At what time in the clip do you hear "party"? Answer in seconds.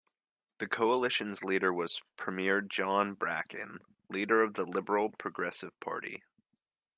5.79-6.23